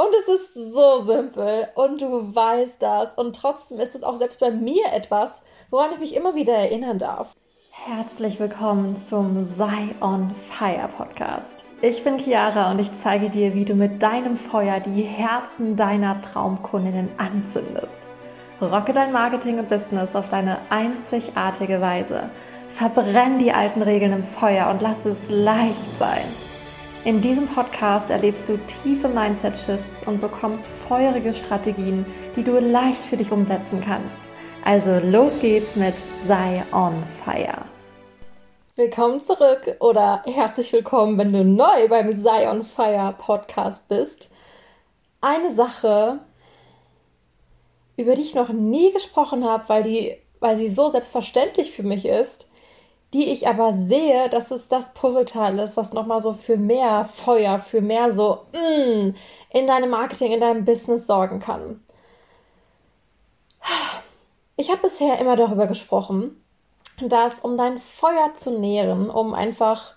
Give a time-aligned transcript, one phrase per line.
[0.00, 3.16] Und es ist so simpel und du weißt das.
[3.16, 7.00] Und trotzdem ist es auch selbst bei mir etwas, woran ich mich immer wieder erinnern
[7.00, 7.34] darf.
[7.72, 11.64] Herzlich willkommen zum Sei on Fire Podcast.
[11.82, 16.22] Ich bin Chiara und ich zeige dir, wie du mit deinem Feuer die Herzen deiner
[16.22, 18.06] Traumkundinnen anzündest.
[18.60, 22.30] Rocke dein Marketing und Business auf deine einzigartige Weise.
[22.70, 26.47] Verbrenn die alten Regeln im Feuer und lass es leicht sein.
[27.04, 32.04] In diesem Podcast erlebst du tiefe Mindset-Shifts und bekommst feurige Strategien,
[32.34, 34.20] die du leicht für dich umsetzen kannst.
[34.64, 35.94] Also los geht's mit
[36.26, 37.64] Sei on Fire.
[38.74, 44.32] Willkommen zurück oder herzlich willkommen, wenn du neu beim Sei on Fire Podcast bist.
[45.20, 46.18] Eine Sache,
[47.96, 52.04] über die ich noch nie gesprochen habe, weil, die, weil sie so selbstverständlich für mich
[52.04, 52.47] ist,
[53.12, 57.60] die ich aber sehe, dass es das Puzzleteil ist, was nochmal so für mehr Feuer,
[57.60, 59.14] für mehr so mm,
[59.50, 61.82] in deinem Marketing, in deinem Business sorgen kann.
[64.56, 66.42] Ich habe bisher immer darüber gesprochen,
[67.00, 69.94] dass um dein Feuer zu nähren, um einfach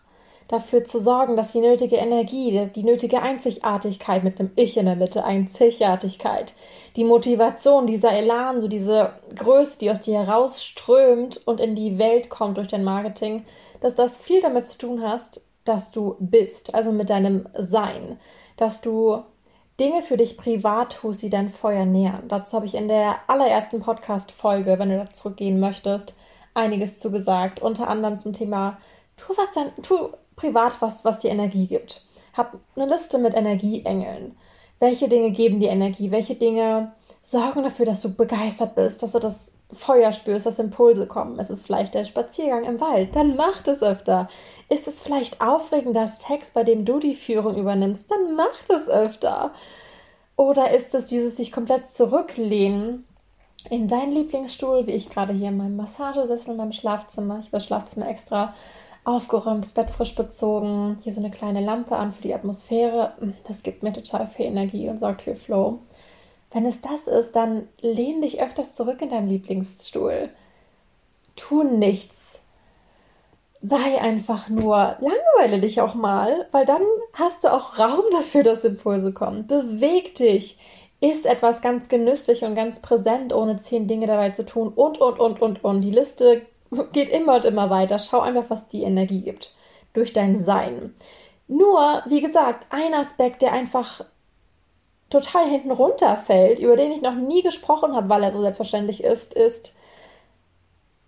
[0.48, 4.96] dafür zu sorgen, dass die nötige Energie, die nötige Einzigartigkeit mit dem Ich in der
[4.96, 6.54] Mitte, Einzigartigkeit,
[6.96, 12.30] die Motivation, dieser Elan, so diese Größe, die aus dir herausströmt und in die Welt
[12.30, 13.46] kommt durch dein Marketing,
[13.80, 18.20] dass das viel damit zu tun hast, dass du bist, also mit deinem Sein,
[18.58, 19.24] dass du
[19.80, 22.28] Dinge für dich privat tust, die dein Feuer nähern.
[22.28, 26.14] Dazu habe ich in der allerersten Podcast-Folge, wenn du da zurückgehen möchtest,
[26.54, 27.62] einiges zugesagt.
[27.62, 28.78] Unter anderem zum Thema,
[29.18, 32.06] tu was dann, tu privat was, was dir Energie gibt.
[32.34, 34.36] Hab eine Liste mit Energieengeln
[34.82, 36.92] welche Dinge geben dir Energie, welche Dinge
[37.28, 41.40] sorgen dafür, dass du begeistert bist, dass du das Feuer spürst, dass Impulse kommen.
[41.40, 44.28] Es ist vielleicht der Spaziergang im Wald, dann mach es öfter.
[44.70, 49.54] Ist es vielleicht aufregender Sex, bei dem du die Führung übernimmst, dann mach es öfter.
[50.36, 53.06] Oder ist es dieses sich komplett zurücklehnen
[53.70, 57.40] in deinen Lieblingsstuhl, wie ich gerade hier in meinem Massagesessel in meinem Schlafzimmer.
[57.40, 58.56] Ich habe das Schlafzimmer extra
[59.04, 63.14] aufgeräumt, das Bett frisch bezogen, hier so eine kleine Lampe an für die Atmosphäre.
[63.48, 65.80] Das gibt mir total viel Energie und sorgt für Flow.
[66.52, 70.30] Wenn es das ist, dann lehn dich öfters zurück in deinem Lieblingsstuhl.
[71.36, 72.40] Tu nichts.
[73.62, 76.82] Sei einfach nur, langweile dich auch mal, weil dann
[77.14, 79.48] hast du auch Raum dafür, dass Impulse kommen.
[79.48, 80.60] Beweg dich.
[81.00, 85.20] Ist etwas ganz genüsslich und ganz präsent, ohne zehn Dinge dabei zu tun und, und,
[85.20, 85.82] und, und, und.
[85.82, 86.44] Die Liste
[86.92, 88.00] geht immer und immer weiter.
[88.00, 89.54] Schau einfach, was die Energie gibt
[89.94, 90.96] durch dein Sein.
[91.48, 94.06] Nur, wie gesagt, ein Aspekt, der einfach
[95.10, 99.34] total hinten runterfällt, über den ich noch nie gesprochen habe, weil er so selbstverständlich ist,
[99.34, 99.76] ist,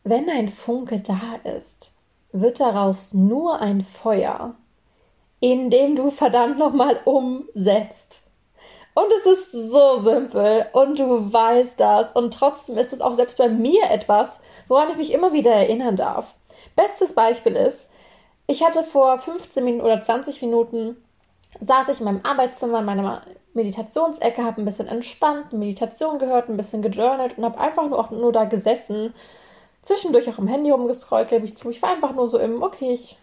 [0.03, 1.91] wenn ein Funke da ist,
[2.33, 4.55] wird daraus nur ein Feuer,
[5.39, 8.23] in dem du verdammt nochmal umsetzt.
[8.95, 13.37] Und es ist so simpel und du weißt das und trotzdem ist es auch selbst
[13.37, 16.33] bei mir etwas, woran ich mich immer wieder erinnern darf.
[16.75, 17.89] Bestes Beispiel ist,
[18.47, 20.97] ich hatte vor 15 Minuten oder 20 Minuten
[21.59, 23.21] saß ich in meinem Arbeitszimmer in meiner
[23.53, 28.09] Meditationsecke, habe ein bisschen entspannt, Meditation gehört, ein bisschen gejournalt und habe einfach nur, auch
[28.09, 29.13] nur da gesessen,
[29.81, 31.69] zwischendurch auch im Handy rumgescrollt, gebe ich zu.
[31.69, 33.17] Ich war einfach nur so im, okay, ich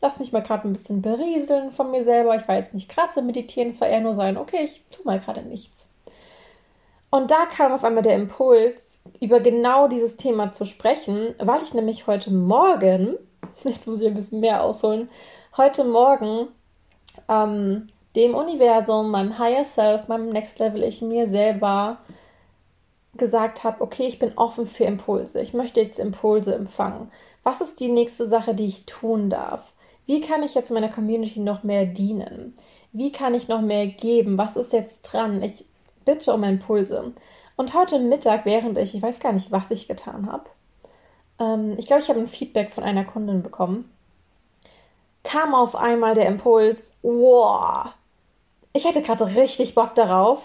[0.00, 2.36] lass mich mal gerade ein bisschen berieseln von mir selber.
[2.36, 4.84] Ich war jetzt nicht gerade so meditieren, es war eher nur so ein, okay, ich
[4.90, 5.88] tue mal gerade nichts.
[7.10, 11.74] Und da kam auf einmal der Impuls, über genau dieses Thema zu sprechen, weil ich
[11.74, 13.16] nämlich heute Morgen,
[13.64, 15.08] jetzt muss ich ein bisschen mehr ausholen,
[15.56, 16.48] heute Morgen
[17.28, 21.98] ähm, dem Universum, meinem Higher Self, meinem Next Level, ich mir selber
[23.16, 25.40] gesagt habe, okay, ich bin offen für Impulse.
[25.40, 27.10] Ich möchte jetzt Impulse empfangen.
[27.42, 29.72] Was ist die nächste Sache, die ich tun darf?
[30.06, 32.56] Wie kann ich jetzt meiner Community noch mehr dienen?
[32.92, 34.38] Wie kann ich noch mehr geben?
[34.38, 35.42] Was ist jetzt dran?
[35.42, 35.64] Ich
[36.04, 37.12] bitte um Impulse.
[37.56, 40.44] Und heute Mittag, während ich, ich weiß gar nicht, was ich getan habe,
[41.38, 43.90] ähm, ich glaube, ich habe ein Feedback von einer Kundin bekommen,
[45.24, 47.86] kam auf einmal der Impuls, wow,
[48.72, 50.40] ich hätte gerade richtig Bock darauf,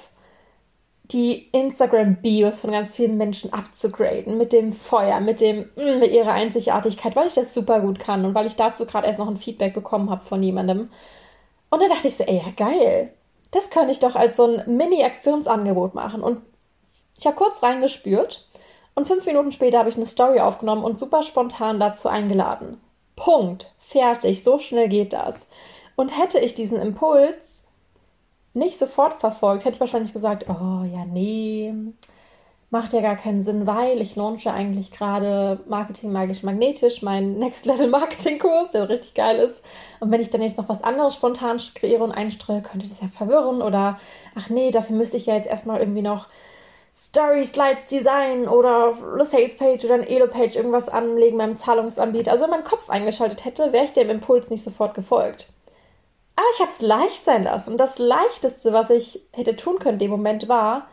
[1.11, 6.31] die Instagram-Bios von ganz vielen Menschen abzugraden, mit dem Feuer, mit dem, mm, mit ihrer
[6.31, 9.37] Einzigartigkeit, weil ich das super gut kann und weil ich dazu gerade erst noch ein
[9.37, 10.89] Feedback bekommen habe von jemandem.
[11.69, 13.13] Und dann dachte ich so, ey, ja geil,
[13.51, 16.23] das könnte ich doch als so ein Mini-Aktionsangebot machen.
[16.23, 16.41] Und
[17.21, 18.47] ich habe kurz reingespürt
[18.95, 22.81] und fünf Minuten später habe ich eine Story aufgenommen und super spontan dazu eingeladen.
[23.15, 23.71] Punkt.
[23.79, 24.43] Fertig.
[24.43, 25.47] So schnell geht das.
[25.95, 27.63] Und hätte ich diesen Impuls
[28.53, 31.73] nicht sofort verfolgt, hätte ich wahrscheinlich gesagt, oh ja, nee,
[32.71, 37.65] macht ja gar keinen Sinn, weil ich launche eigentlich gerade Marketing magisch magnetisch, meinen Next
[37.65, 39.63] Level Marketing Kurs, der richtig geil ist.
[39.99, 43.09] Und wenn ich dann jetzt noch was anderes spontan kreiere und einstreue, könnte das ja
[43.09, 43.99] verwirren oder
[44.35, 46.27] ach nee, dafür müsste ich ja jetzt erstmal irgendwie noch
[46.95, 52.31] Story Slides Design oder eine Sales Page oder eine Elo Page irgendwas anlegen beim Zahlungsanbieter.
[52.31, 55.47] Also wenn mein Kopf eingeschaltet hätte, wäre ich dem Impuls nicht sofort gefolgt.
[56.35, 57.71] Aber ich habe es leicht sein lassen.
[57.71, 60.87] Und das Leichteste, was ich hätte tun können in dem Moment, war,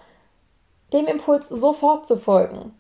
[0.93, 2.75] dem Impuls sofort zu folgen.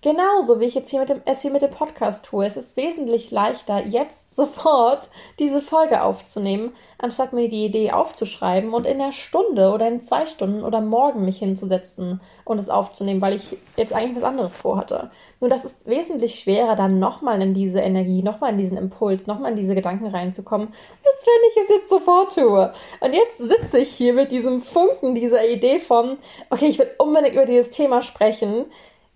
[0.00, 2.46] Genauso wie ich jetzt hier mit dem, es hier mit dem Podcast tue.
[2.46, 5.08] Es ist wesentlich leichter, jetzt sofort
[5.40, 10.26] diese Folge aufzunehmen, anstatt mir die Idee aufzuschreiben und in der Stunde oder in zwei
[10.26, 15.10] Stunden oder morgen mich hinzusetzen und es aufzunehmen, weil ich jetzt eigentlich was anderes vorhatte.
[15.40, 19.50] Nur das ist wesentlich schwerer, dann nochmal in diese Energie, nochmal in diesen Impuls, nochmal
[19.50, 20.68] in diese Gedanken reinzukommen,
[21.04, 22.72] als wenn ich es jetzt sofort tue.
[23.00, 26.18] Und jetzt sitze ich hier mit diesem Funken, dieser Idee von,
[26.50, 28.66] okay, ich will unbedingt über dieses Thema sprechen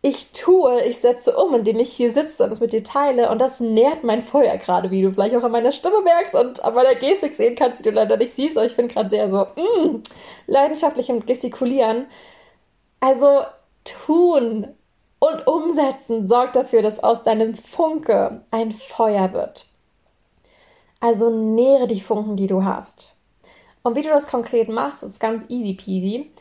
[0.05, 3.31] ich tue, ich setze um, indem ich hier sitze und es mit dir teile.
[3.31, 6.65] Und das nährt mein Feuer gerade, wie du vielleicht auch an meiner Stimme merkst und
[6.65, 8.57] an meiner Gestik sehen kannst, die du leider nicht siehst.
[8.57, 10.03] Aber ich bin gerade sehr so mm,
[10.49, 12.07] leidenschaftlich im Gestikulieren.
[12.99, 13.43] Also
[13.85, 14.75] tun
[15.21, 19.67] und umsetzen sorgt dafür, dass aus deinem Funke ein Feuer wird.
[20.99, 23.17] Also nähere die Funken, die du hast.
[23.85, 26.33] Und wie du das konkret machst, ist ganz easy peasy.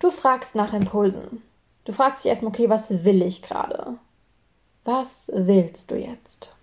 [0.00, 1.42] Du fragst nach Impulsen.
[1.88, 3.94] Du fragst dich erstmal, okay, was will ich gerade?
[4.84, 6.54] Was willst du jetzt?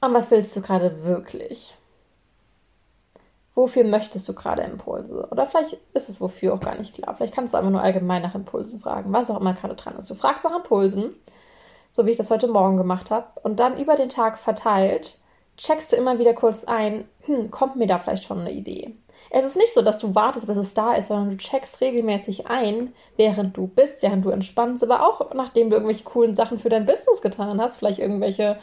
[0.00, 1.74] Und was willst du gerade wirklich?
[3.54, 5.28] Wofür möchtest du gerade Impulse?
[5.30, 7.14] Oder vielleicht ist es wofür auch gar nicht klar.
[7.14, 10.08] Vielleicht kannst du einfach nur allgemein nach Impulsen fragen, was auch immer gerade dran ist.
[10.08, 11.14] Du fragst nach Impulsen,
[11.92, 15.18] so wie ich das heute Morgen gemacht habe, und dann über den Tag verteilt
[15.56, 18.94] checkst du immer wieder kurz ein, hm, kommt mir da vielleicht schon eine Idee?
[19.30, 22.46] Es ist nicht so, dass du wartest, bis es da ist, sondern du checkst regelmäßig
[22.46, 26.68] ein, während du bist, während du entspannst, aber auch nachdem du irgendwelche coolen Sachen für
[26.68, 28.58] dein Business getan hast, vielleicht irgendwelche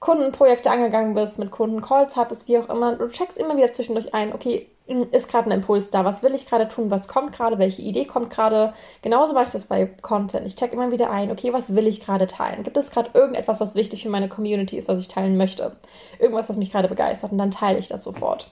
[0.00, 2.96] Kundenprojekte angegangen bist, mit Kunden Calls hattest, wie auch immer.
[2.96, 6.46] Du checkst immer wieder zwischendurch ein, okay, ist gerade ein Impuls da, was will ich
[6.46, 8.74] gerade tun, was kommt gerade, welche Idee kommt gerade.
[9.02, 10.46] Genauso mache ich das bei Content.
[10.46, 12.62] Ich check immer wieder ein, okay, was will ich gerade teilen?
[12.64, 15.76] Gibt es gerade irgendetwas, was wichtig für meine Community ist, was ich teilen möchte?
[16.18, 18.50] Irgendwas, was mich gerade begeistert und dann teile ich das sofort.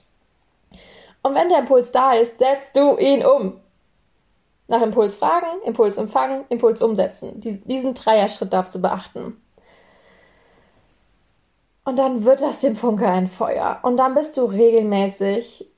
[1.21, 3.59] Und wenn der Impuls da ist, setzt du ihn um.
[4.67, 7.41] Nach Impuls fragen, Impuls empfangen, Impuls umsetzen.
[7.41, 9.41] Diesen Dreier-Schritt darfst du beachten.
[11.85, 13.79] Und dann wird das dem Funke ein Feuer.
[13.81, 15.68] Und dann bist du regelmäßig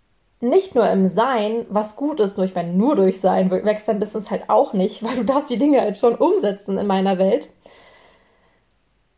[0.41, 3.99] nicht nur im Sein, was gut ist, nur ich meine, nur durch Sein wächst dein
[3.99, 7.49] Business halt auch nicht, weil du darfst die Dinge halt schon umsetzen in meiner Welt.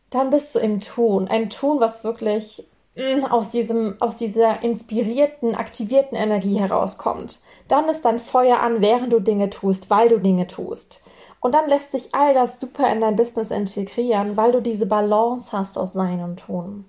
[0.09, 1.27] Dann bist du im Tun.
[1.27, 7.39] Ein Tun, was wirklich Mm, aus diesem, aus dieser inspirierten, aktivierten Energie herauskommt.
[7.67, 11.01] Dann ist dein Feuer an, während du Dinge tust, weil du Dinge tust.
[11.39, 15.51] Und dann lässt sich all das super in dein Business integrieren, weil du diese Balance
[15.51, 16.85] hast aus Sein und Tun.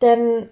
[0.00, 0.48] Denn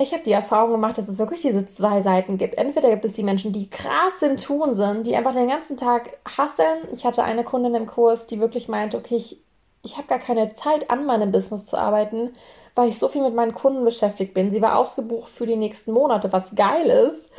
[0.00, 2.56] ich habe die Erfahrung gemacht, dass es wirklich diese zwei Seiten gibt.
[2.56, 6.18] Entweder gibt es die Menschen, die krass im Tun sind, die einfach den ganzen Tag
[6.24, 6.88] hasseln.
[6.94, 9.38] Ich hatte eine Kundin im Kurs, die wirklich meinte, okay, ich,
[9.82, 12.30] ich habe gar keine Zeit, an meinem Business zu arbeiten,
[12.74, 14.50] weil ich so viel mit meinen Kunden beschäftigt bin.
[14.50, 17.30] Sie war ausgebucht für die nächsten Monate, was geil ist.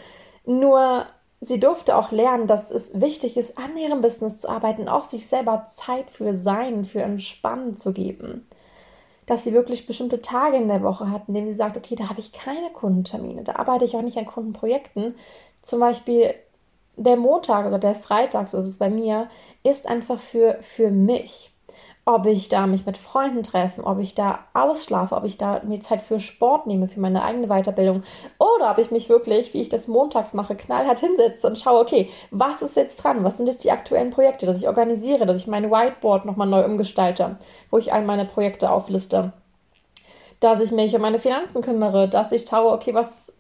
[0.46, 1.08] Nur
[1.40, 5.26] sie durfte auch lernen, dass es wichtig ist, an ihrem Business zu arbeiten, auch sich
[5.26, 8.46] selber Zeit für Sein, für Entspannen zu geben.
[9.32, 12.10] Dass sie wirklich bestimmte Tage in der Woche hat, in denen sie sagt, okay, da
[12.10, 15.16] habe ich keine Kundentermine, da arbeite ich auch nicht an Kundenprojekten.
[15.62, 16.34] Zum Beispiel
[16.98, 19.30] der Montag oder der Freitag, so ist es bei mir,
[19.64, 21.51] ist einfach für, für mich
[22.14, 25.80] ob ich da mich mit Freunden treffe, ob ich da ausschlafe, ob ich da mir
[25.80, 28.04] Zeit für Sport nehme, für meine eigene Weiterbildung
[28.38, 32.10] oder ob ich mich wirklich, wie ich das montags mache, knallhart hinsetze und schaue, okay,
[32.30, 33.24] was ist jetzt dran?
[33.24, 36.66] Was sind jetzt die aktuellen Projekte, dass ich organisiere, dass ich mein Whiteboard nochmal neu
[36.66, 37.38] umgestalte,
[37.70, 39.34] wo ich all meine Projekte aufliste,
[40.40, 43.34] dass ich mich um meine Finanzen kümmere, dass ich schaue, okay, was,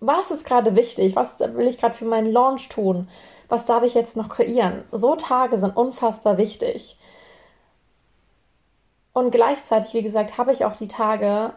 [0.00, 1.16] was ist gerade wichtig?
[1.16, 3.08] Was will ich gerade für meinen Launch tun?
[3.48, 4.84] Was darf ich jetzt noch kreieren?
[4.92, 6.98] So Tage sind unfassbar wichtig.
[9.12, 11.52] Und gleichzeitig, wie gesagt, habe ich auch die Tage,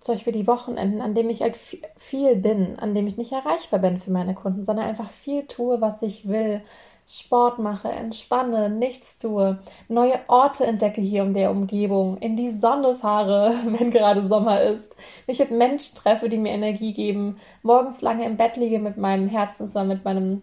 [0.00, 1.56] zum Beispiel die Wochenenden, an denen ich halt
[1.98, 5.80] viel bin, an denen ich nicht erreichbar bin für meine Kunden, sondern einfach viel tue,
[5.80, 6.62] was ich will.
[7.08, 12.96] Sport mache, entspanne, nichts tue, neue Orte entdecke hier um der Umgebung, in die Sonne
[12.96, 14.96] fahre, wenn gerade Sommer ist,
[15.28, 19.28] mich mit Menschen treffe, die mir Energie geben, morgens lange im Bett liege mit meinem
[19.28, 20.42] Herzen, sondern mit meinem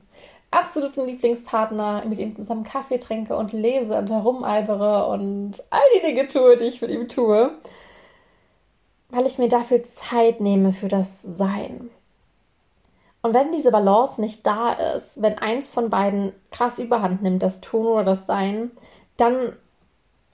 [0.54, 6.28] absoluten Lieblingspartner, mit ihm zusammen Kaffee trinke und lese und herumalbere und all die Dinge
[6.28, 7.52] tue, die ich mit ihm tue,
[9.10, 11.90] weil ich mir dafür Zeit nehme für das Sein.
[13.22, 17.62] Und wenn diese Balance nicht da ist, wenn eins von beiden krass überhand nimmt, das
[17.62, 18.72] Tun oder das Sein,
[19.16, 19.56] dann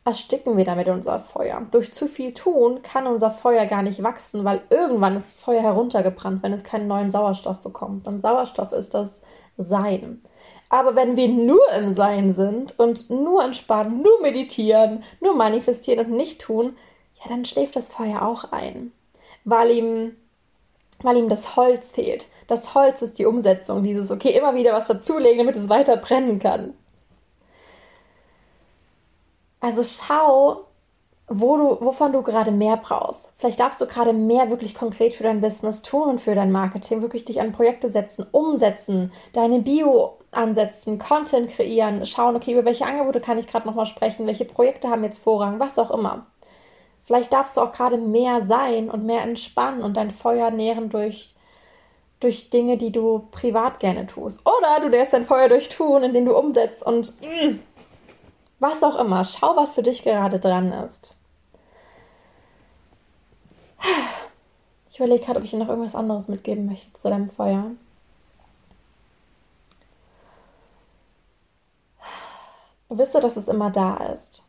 [0.05, 1.61] ersticken wir damit unser Feuer.
[1.69, 5.61] Durch zu viel Tun kann unser Feuer gar nicht wachsen, weil irgendwann ist das Feuer
[5.61, 8.07] heruntergebrannt, wenn es keinen neuen Sauerstoff bekommt.
[8.07, 9.21] Und Sauerstoff ist das
[9.59, 10.23] Sein.
[10.69, 16.15] Aber wenn wir nur im Sein sind und nur entspannen, nur meditieren, nur manifestieren und
[16.15, 16.77] nicht tun,
[17.19, 18.91] ja, dann schläft das Feuer auch ein,
[19.43, 20.15] weil ihm,
[21.01, 22.25] weil ihm das Holz fehlt.
[22.47, 26.39] Das Holz ist die Umsetzung, dieses, okay, immer wieder was dazulegen, damit es weiter brennen
[26.39, 26.73] kann.
[29.59, 30.65] Also schau,
[31.29, 33.31] wo du, wovon du gerade mehr brauchst.
[33.37, 37.01] Vielleicht darfst du gerade mehr wirklich konkret für dein Business tun und für dein Marketing,
[37.01, 42.85] wirklich dich an Projekte setzen, umsetzen, deine Bio ansetzen, Content kreieren, schauen, okay, über welche
[42.85, 46.25] Angebote kann ich gerade nochmal sprechen, welche Projekte haben jetzt Vorrang, was auch immer.
[47.05, 51.33] Vielleicht darfst du auch gerade mehr sein und mehr entspannen und dein Feuer nähren durch,
[52.19, 54.41] durch Dinge, die du privat gerne tust.
[54.45, 57.59] Oder du lässt dein Feuer durch tun, indem du umsetzt und mm,
[58.59, 59.23] was auch immer.
[59.23, 61.15] Schau, was für dich gerade dran ist.
[64.91, 67.71] Ich überlege gerade, ob ich dir noch irgendwas anderes mitgeben möchte zu deinem Feuer.
[72.89, 74.43] Wisse, dass es immer da ist.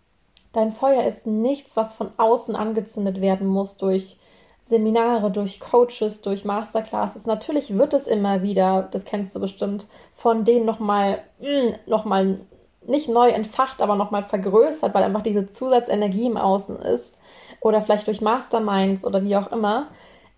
[0.53, 4.19] Dein Feuer ist nichts, was von außen angezündet werden muss durch
[4.63, 7.27] Seminare, durch Coaches, durch Masterclasses.
[7.27, 12.41] Natürlich wird es immer wieder, das kennst du bestimmt, von denen nochmal, mm, nochmal
[12.87, 17.19] nicht neu entfacht, aber nochmal vergrößert, weil einfach diese Zusatzenergie im Außen ist.
[17.61, 19.89] Oder vielleicht durch Masterminds oder wie auch immer.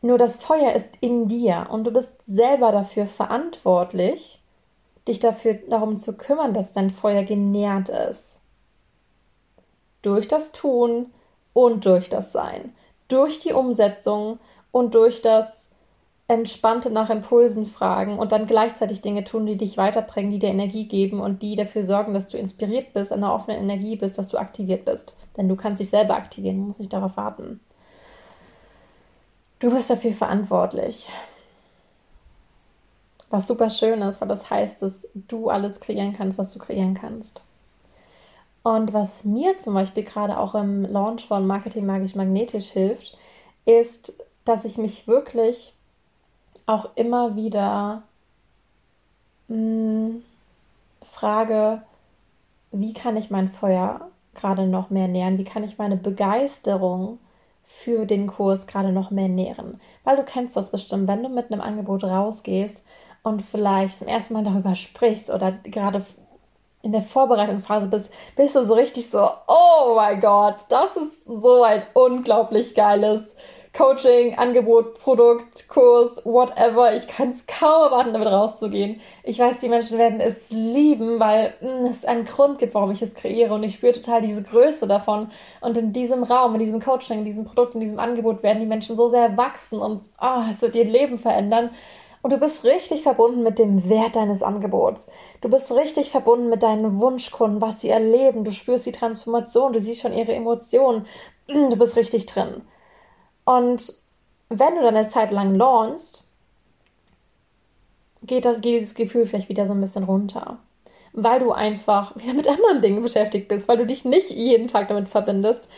[0.01, 4.43] Nur das Feuer ist in dir und du bist selber dafür verantwortlich,
[5.07, 8.39] dich dafür darum zu kümmern, dass dein Feuer genährt ist.
[10.03, 11.13] Durch das Tun
[11.53, 12.75] und durch das Sein.
[13.07, 14.41] Durch die Umsetzung
[14.73, 15.62] und durch das
[16.33, 20.89] entspannte nach Impulsen fragen und dann gleichzeitig Dinge tun, die dich weiterbringen, die dir Energie
[20.89, 24.29] geben und die dafür sorgen, dass du inspiriert bist, in einer offenen Energie bist, dass
[24.29, 25.15] du aktiviert bist.
[25.37, 27.61] Denn du kannst dich selber aktivieren, du musst nicht darauf warten.
[29.61, 31.11] Du bist dafür verantwortlich.
[33.29, 36.95] Was super schön ist, weil das heißt, dass du alles kreieren kannst, was du kreieren
[36.95, 37.43] kannst.
[38.63, 43.19] Und was mir zum Beispiel gerade auch im Launch von Marketing Magisch Magnetisch hilft,
[43.67, 45.75] ist, dass ich mich wirklich
[46.67, 48.03] auch immer wieder
[49.49, 50.23] mh, hm,
[51.03, 51.83] frage,
[52.73, 55.39] wie kann ich mein Feuer gerade noch mehr nähren?
[55.39, 57.19] Wie kann ich meine Begeisterung
[57.65, 59.81] für den Kurs gerade noch mehr nähren?
[60.05, 62.83] Weil du kennst das bestimmt, wenn du mit einem Angebot rausgehst
[63.23, 66.05] und vielleicht zum ersten Mal darüber sprichst oder gerade
[66.83, 71.63] in der Vorbereitungsphase bist, bist du so richtig so, oh mein Gott, das ist so
[71.63, 73.37] ein unglaublich geiles
[73.75, 76.95] Coaching, Angebot, Produkt, Kurs, whatever.
[76.95, 79.01] Ich kann es kaum erwarten, damit rauszugehen.
[79.25, 82.91] Ich weiß, die Menschen werden es lieben, weil mh, hm, es einen Grund gibt, warum
[82.91, 83.55] ich es kreiere.
[83.55, 85.31] Und ich spüre total diese Größe davon.
[85.63, 88.67] Und in diesem Raum, in diesem Coaching, in diesem Produkt, in diesem Angebot werden die
[88.67, 91.71] Menschen so sehr wachsen und oh, es wird ihr Leben verändern.
[92.21, 95.09] Und du bist richtig verbunden mit dem Wert deines Angebots.
[95.41, 98.45] Du bist richtig verbunden mit deinen Wunschkunden, was sie erleben.
[98.45, 101.07] Du spürst die Transformation, du siehst schon ihre Emotionen.
[101.49, 102.63] Du bist richtig drin.
[103.45, 103.93] Und
[104.49, 106.25] wenn du dann eine Zeit lang launchst,
[108.23, 110.59] geht, geht dieses Gefühl vielleicht wieder so ein bisschen runter.
[111.13, 114.89] Weil du einfach wieder mit anderen Dingen beschäftigt bist, weil du dich nicht jeden Tag
[114.89, 115.69] damit verbindest.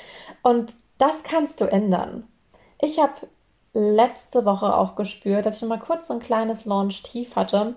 [0.42, 2.28] Und das kannst du ändern.
[2.80, 3.14] Ich habe
[3.72, 7.74] letzte Woche auch gespürt, dass ich mal kurz so ein kleines Launch-Tief hatte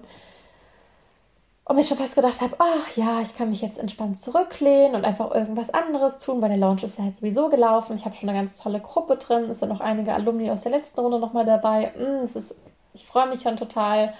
[1.67, 5.03] und mir schon fast gedacht habe, ach ja, ich kann mich jetzt entspannt zurücklehnen und
[5.03, 7.97] einfach irgendwas anderes tun, weil der Launch ist ja jetzt sowieso gelaufen.
[7.97, 10.71] Ich habe schon eine ganz tolle Gruppe drin, es sind noch einige Alumni aus der
[10.71, 11.91] letzten Runde nochmal dabei.
[11.97, 12.55] Mm, es ist,
[12.93, 14.13] ich freue mich schon total.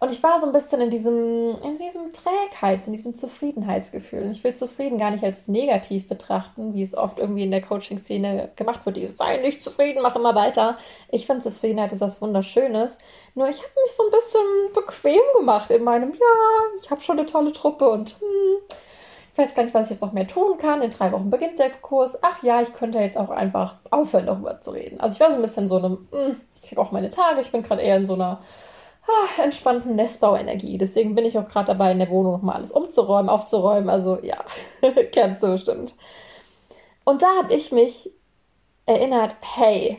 [0.00, 4.22] Und ich war so ein bisschen in diesem, in diesem Trägheits-, in diesem Zufriedenheitsgefühl.
[4.22, 7.62] Und ich will zufrieden gar nicht als negativ betrachten, wie es oft irgendwie in der
[7.62, 8.96] Coaching-Szene gemacht wird.
[8.96, 10.78] Dieses, sei nicht zufrieden, mach immer weiter.
[11.10, 12.98] Ich finde Zufriedenheit ist was Wunderschönes.
[13.34, 17.18] Nur ich habe mich so ein bisschen bequem gemacht in meinem, ja, ich habe schon
[17.18, 18.58] eine tolle Truppe und hm,
[19.32, 20.80] ich weiß gar nicht, was ich jetzt noch mehr tun kann.
[20.80, 22.16] In drei Wochen beginnt der Kurs.
[22.22, 25.00] Ach ja, ich könnte jetzt auch einfach aufhören, darüber zu reden.
[25.00, 27.40] Also ich war so ein bisschen so einem, hm, ich kriege auch meine Tage.
[27.40, 28.42] Ich bin gerade eher in so einer
[29.08, 30.78] ah, entspannten Nestbauenergie.
[30.78, 33.90] Deswegen bin ich auch gerade dabei, in der Wohnung nochmal alles umzuräumen, aufzuräumen.
[33.90, 34.44] Also ja,
[35.12, 35.94] kennst du bestimmt.
[37.04, 38.10] Und da habe ich mich
[38.86, 39.98] erinnert, hey,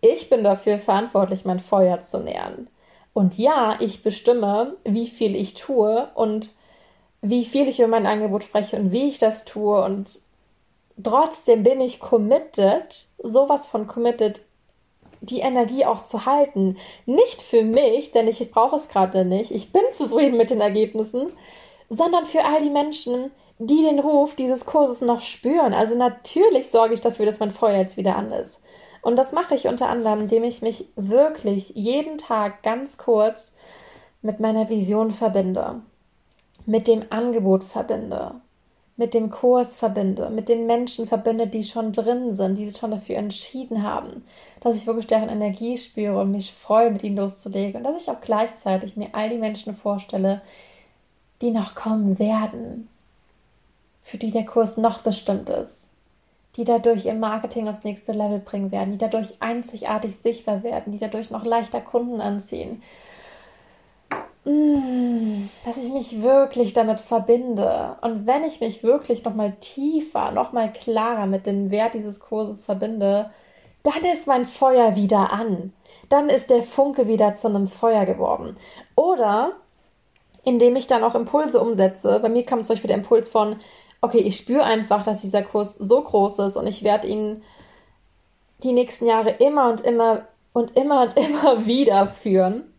[0.00, 2.68] ich bin dafür verantwortlich, mein Feuer zu nähren.
[3.12, 6.52] Und ja, ich bestimme, wie viel ich tue und
[7.20, 9.82] wie viel ich über mein Angebot spreche und wie ich das tue.
[9.82, 10.20] Und
[11.02, 14.40] trotzdem bin ich committed, sowas von committed,
[15.20, 16.76] die Energie auch zu halten.
[17.06, 19.50] Nicht für mich, denn ich brauche es gerade nicht.
[19.50, 21.28] Ich bin zufrieden mit den Ergebnissen,
[21.88, 25.74] sondern für all die Menschen, die den Ruf dieses Kurses noch spüren.
[25.74, 28.60] Also natürlich sorge ich dafür, dass mein Feuer jetzt wieder an ist.
[29.02, 33.54] Und das mache ich unter anderem, indem ich mich wirklich jeden Tag ganz kurz
[34.22, 35.80] mit meiner Vision verbinde,
[36.66, 38.34] mit dem Angebot verbinde,
[38.98, 42.90] mit dem Kurs verbinde, mit den Menschen verbinde, die schon drin sind, die sich schon
[42.90, 44.24] dafür entschieden haben,
[44.60, 47.76] dass ich wirklich deren Energie spüre und mich freue, mit ihnen loszulegen.
[47.76, 50.42] Und dass ich auch gleichzeitig mir all die Menschen vorstelle,
[51.40, 52.88] die noch kommen werden,
[54.02, 55.90] für die der Kurs noch bestimmt ist,
[56.56, 60.98] die dadurch ihr Marketing aufs nächste Level bringen werden, die dadurch einzigartig sichtbar werden, die
[60.98, 62.82] dadurch noch leichter Kunden anziehen,
[65.64, 67.96] dass ich mich wirklich damit verbinde.
[68.00, 72.18] Und wenn ich mich wirklich noch mal tiefer, noch mal klarer mit dem Wert dieses
[72.18, 73.30] Kurses verbinde,
[73.82, 75.74] dann ist mein Feuer wieder an.
[76.08, 78.56] Dann ist der Funke wieder zu einem Feuer geworden.
[78.94, 79.52] Oder
[80.44, 82.18] indem ich dann auch Impulse umsetze.
[82.20, 83.56] Bei mir kam zum Beispiel der Impuls von,
[84.00, 87.42] okay, ich spüre einfach, dass dieser Kurs so groß ist und ich werde ihn
[88.62, 90.22] die nächsten Jahre immer und immer
[90.54, 92.72] und immer und immer wieder führen.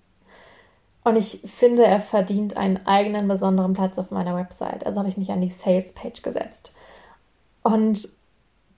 [1.04, 4.86] Und ich finde, er verdient einen eigenen besonderen Platz auf meiner Website.
[4.86, 6.74] Also habe ich mich an die Sales Page gesetzt
[7.64, 8.10] und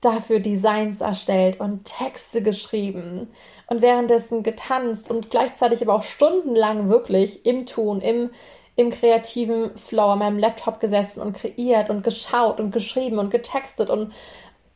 [0.02, 3.30] dafür Designs erstellt und Texte geschrieben
[3.68, 8.32] und währenddessen getanzt und gleichzeitig aber auch stundenlang wirklich im Tun, im,
[8.76, 13.92] im kreativen Flow an meinem Laptop gesessen und kreiert und geschaut und geschrieben und getextet
[13.92, 14.12] und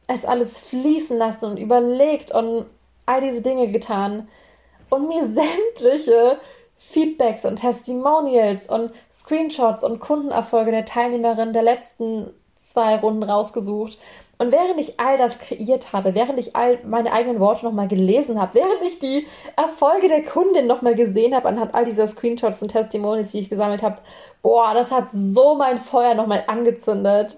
[0.08, 2.68] es alles fließen lassen und überlegt und
[3.08, 4.28] all diese Dinge getan
[4.92, 6.38] und mir sämtliche
[6.78, 13.98] Feedbacks und Testimonials und Screenshots und Kundenerfolge der Teilnehmerinnen der letzten zwei Runden rausgesucht.
[14.38, 18.42] Und während ich all das kreiert habe, während ich all meine eigenen Worte nochmal gelesen
[18.42, 22.70] habe, während ich die Erfolge der Kundin nochmal gesehen habe anhand all dieser Screenshots und
[22.70, 24.00] Testimonials, die ich gesammelt habe,
[24.42, 27.38] boah, das hat so mein Feuer nochmal angezündet.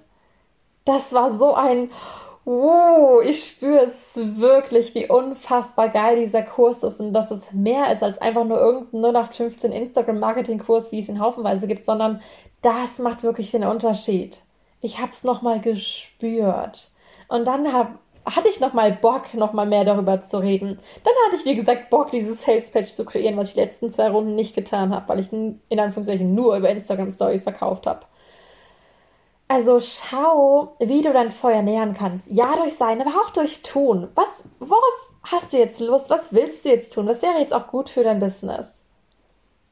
[0.86, 1.91] Das war so ein
[2.50, 7.92] Wow, ich spüre es wirklich, wie unfassbar geil dieser Kurs ist und dass es mehr
[7.92, 12.22] ist als einfach nur irgendein 0815 Instagram-Marketing-Kurs, wie es ihn haufenweise gibt, sondern
[12.62, 14.39] das macht wirklich den Unterschied.
[14.79, 16.92] Ich habe es nochmal gespürt.
[17.27, 20.79] Und dann hab, hatte ich nochmal Bock, nochmal mehr darüber zu reden.
[21.03, 24.10] Dann hatte ich, wie gesagt, Bock, dieses Sales-Patch zu kreieren, was ich die letzten zwei
[24.10, 28.05] Runden nicht getan habe, weil ich in Anführungszeichen nur über Instagram-Stories verkauft habe.
[29.48, 32.27] Also schau, wie du dein Feuer nähern kannst.
[32.27, 34.10] Ja, durch Sein, aber auch durch Tun.
[34.14, 34.83] Was, worauf
[35.24, 36.10] hast du jetzt Lust?
[36.10, 37.07] Was willst du jetzt tun?
[37.07, 38.81] Was wäre jetzt auch gut für dein Business?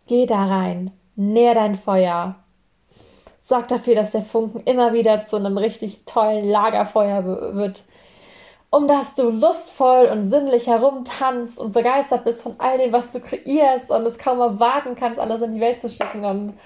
[0.07, 0.91] Geh da rein.
[1.15, 2.35] Nähr dein Feuer.
[3.43, 7.83] Sorg dafür, dass der Funken immer wieder zu einem richtig tollen Lagerfeuer wird.
[8.69, 13.19] Um dass du lustvoll und sinnlich herumtanzt und begeistert bist von all dem, was du
[13.19, 16.59] kreierst und es kaum erwarten kannst, alles in die Welt zu schicken und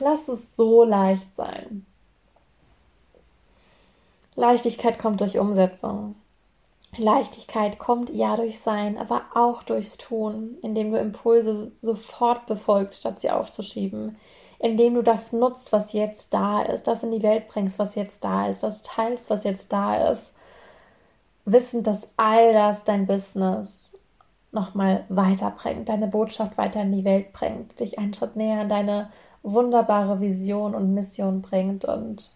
[0.00, 1.86] lass es so leicht sein.
[4.34, 6.14] Leichtigkeit kommt durch Umsetzung.
[6.96, 13.20] Leichtigkeit kommt ja durch Sein, aber auch durchs Tun, indem du Impulse sofort befolgst, statt
[13.20, 14.16] sie aufzuschieben,
[14.58, 18.24] indem du das nutzt, was jetzt da ist, das in die Welt bringst, was jetzt
[18.24, 20.32] da ist, das teilst, was jetzt da ist,
[21.44, 23.96] wissend, dass all das dein Business
[24.52, 29.10] nochmal weiterbringt, deine Botschaft weiter in die Welt bringt, dich einen Schritt näher an deine
[29.42, 32.30] wunderbare Vision und Mission bringt und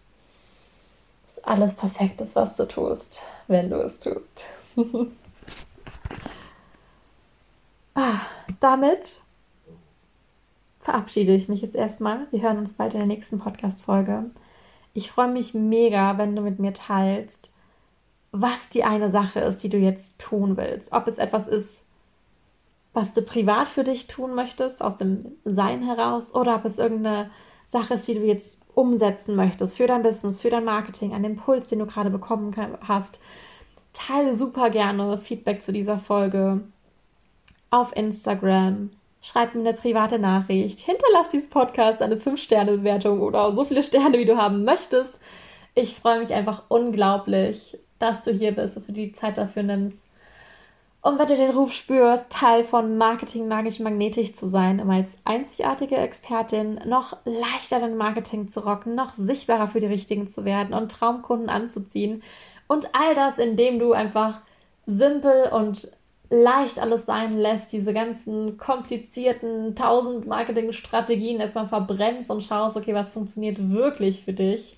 [1.29, 4.43] es alles perfekt ist, was du tust, wenn du es tust.
[7.95, 8.19] ah,
[8.59, 9.21] damit
[10.79, 12.27] verabschiede ich mich jetzt erstmal.
[12.31, 14.25] Wir hören uns bald in der nächsten Podcast-Folge.
[14.93, 17.51] Ich freue mich mega, wenn du mit mir teilst,
[18.31, 20.91] was die eine Sache ist, die du jetzt tun willst.
[20.91, 21.84] Ob es etwas ist,
[22.95, 27.29] was du privat für dich tun möchtest, aus dem Sein heraus, oder ob es irgendeine
[27.65, 31.67] Sache ist, die du jetzt umsetzen möchtest für dein Business, für dein Marketing, einen Impuls,
[31.67, 32.55] den du gerade bekommen
[32.87, 33.19] hast.
[33.91, 36.61] Teile super gerne Feedback zu dieser Folge
[37.69, 38.91] auf Instagram.
[39.21, 40.79] Schreib mir eine private Nachricht.
[40.79, 45.19] Hinterlass dieses Podcast eine 5-Sterne-Bewertung oder so viele Sterne, wie du haben möchtest.
[45.73, 50.04] Ich freue mich einfach unglaublich, dass du hier bist, dass du die Zeit dafür nimmst
[51.05, 55.15] und wenn du den Ruf spürst, Teil von Marketing magisch magnetisch zu sein, um als
[55.23, 60.73] einzigartige Expertin noch leichter dein Marketing zu rocken, noch sichtbarer für die Richtigen zu werden
[60.73, 62.23] und Traumkunden anzuziehen
[62.65, 64.41] und all das, indem du einfach
[64.87, 65.95] simpel und
[66.31, 73.11] leicht alles sein lässt, diese ganzen komplizierten tausend Marketingstrategien erstmal verbrennst und schaust, okay, was
[73.11, 74.75] funktioniert wirklich für dich.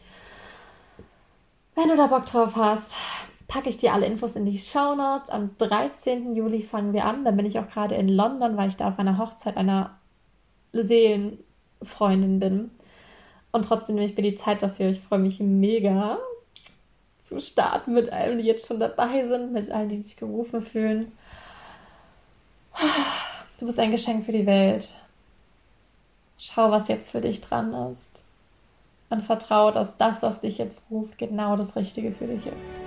[1.74, 2.98] Wenn du da Bock drauf hast,
[3.47, 5.29] packe ich dir alle Infos in die Show Notes.
[5.29, 6.36] Am 13.
[6.36, 7.23] Juli fangen wir an.
[7.23, 9.97] Dann bin ich auch gerade in London, weil ich da auf einer Hochzeit einer
[10.73, 12.71] Seelenfreundin bin.
[13.51, 14.89] Und trotzdem nehme ich mir die Zeit dafür.
[14.89, 16.19] Ich freue mich mega
[17.23, 21.12] zu starten mit allen, die jetzt schon dabei sind, mit allen, die sich gerufen fühlen.
[23.60, 24.88] Du bist ein Geschenk für die Welt.
[26.38, 28.23] Schau, was jetzt für dich dran ist.
[29.10, 32.87] Und vertraue, dass das, was dich jetzt ruft, genau das Richtige für dich ist.